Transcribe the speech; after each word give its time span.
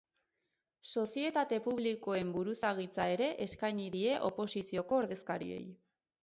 Sozietate 1.01 1.59
publikoen 1.65 2.31
buruzagitza 2.37 3.05
ere 3.17 3.27
eskaini 3.47 3.87
die 3.97 4.17
oposizioko 4.31 4.99
ordezkariei. 5.03 5.63